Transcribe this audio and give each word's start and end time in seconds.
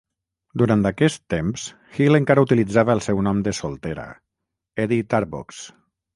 Durant 0.59 0.85
aquest 0.89 1.19
temps, 1.33 1.65
Hill 1.97 2.19
encara 2.21 2.45
utilitzava 2.47 2.95
el 2.97 3.03
seu 3.09 3.21
nom 3.29 3.45
de 3.49 3.55
soltera: 3.59 4.09
Edye 4.87 5.07
Tarbox. 5.15 5.63